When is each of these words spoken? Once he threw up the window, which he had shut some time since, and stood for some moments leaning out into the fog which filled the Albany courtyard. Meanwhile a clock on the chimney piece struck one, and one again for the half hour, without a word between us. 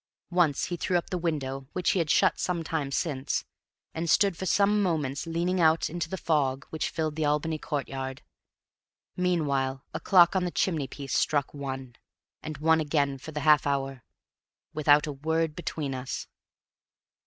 Once 0.31 0.65
he 0.65 0.75
threw 0.77 0.97
up 0.97 1.11
the 1.11 1.17
window, 1.19 1.67
which 1.73 1.91
he 1.91 1.99
had 1.99 2.09
shut 2.09 2.39
some 2.39 2.63
time 2.63 2.89
since, 2.91 3.45
and 3.93 4.09
stood 4.09 4.35
for 4.35 4.47
some 4.47 4.81
moments 4.81 5.27
leaning 5.27 5.61
out 5.61 5.91
into 5.91 6.09
the 6.09 6.17
fog 6.17 6.65
which 6.71 6.89
filled 6.89 7.15
the 7.15 7.23
Albany 7.23 7.59
courtyard. 7.59 8.23
Meanwhile 9.15 9.85
a 9.93 9.99
clock 9.99 10.35
on 10.35 10.43
the 10.43 10.49
chimney 10.49 10.87
piece 10.87 11.15
struck 11.15 11.53
one, 11.53 11.97
and 12.41 12.57
one 12.57 12.79
again 12.81 13.19
for 13.19 13.31
the 13.31 13.41
half 13.41 13.67
hour, 13.67 14.03
without 14.73 15.05
a 15.05 15.11
word 15.13 15.55
between 15.55 15.93
us. 15.93 16.27